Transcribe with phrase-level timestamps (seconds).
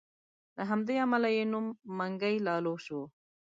[0.57, 1.65] له همدې امله یې نوم
[1.97, 3.01] منګی لالو شو.